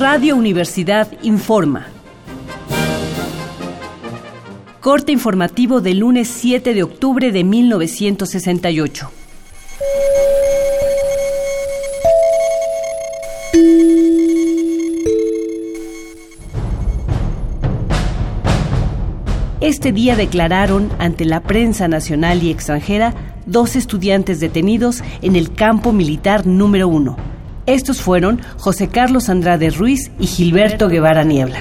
[0.00, 1.86] Radio Universidad informa.
[4.80, 9.10] Corte informativo del lunes 7 de octubre de 1968.
[19.60, 23.14] Este día declararon ante la prensa nacional y extranjera
[23.46, 27.33] dos estudiantes detenidos en el campo militar número uno.
[27.66, 31.60] Estos fueron José Carlos Andrade Ruiz y Gilberto Guevara Niebla.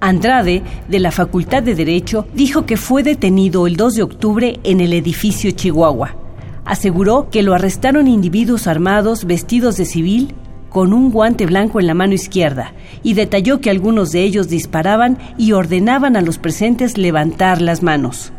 [0.00, 4.80] Andrade, de la Facultad de Derecho, dijo que fue detenido el 2 de octubre en
[4.80, 6.16] el edificio Chihuahua.
[6.64, 10.34] Aseguró que lo arrestaron individuos armados vestidos de civil
[10.70, 12.72] con un guante blanco en la mano izquierda
[13.02, 18.32] y detalló que algunos de ellos disparaban y ordenaban a los presentes levantar las manos.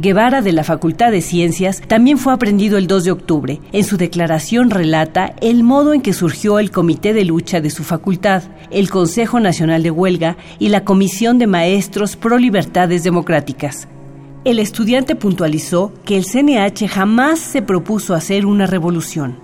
[0.00, 3.60] Guevara de la Facultad de Ciencias también fue aprendido el 2 de octubre.
[3.72, 7.82] En su declaración relata el modo en que surgió el Comité de Lucha de su
[7.82, 13.88] facultad, el Consejo Nacional de Huelga y la Comisión de Maestros Pro Libertades Democráticas.
[14.44, 19.40] El estudiante puntualizó que el CNH jamás se propuso hacer una revolución.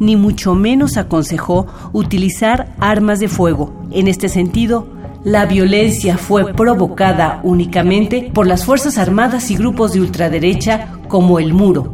[0.00, 3.72] Ni mucho menos aconsejó utilizar armas de fuego.
[3.92, 4.88] En este sentido,
[5.26, 11.52] la violencia fue provocada únicamente por las Fuerzas Armadas y grupos de ultraderecha como el
[11.52, 11.92] Muro.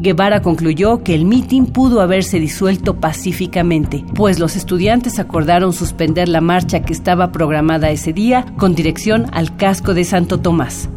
[0.00, 6.40] Guevara concluyó que el mitin pudo haberse disuelto pacíficamente, pues los estudiantes acordaron suspender la
[6.40, 10.88] marcha que estaba programada ese día con dirección al casco de Santo Tomás.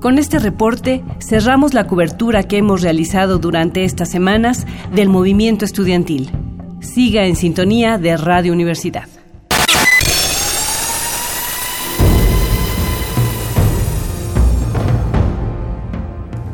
[0.00, 6.30] Con este reporte cerramos la cobertura que hemos realizado durante estas semanas del movimiento estudiantil.
[6.78, 9.15] Siga en sintonía de Radio Universidad.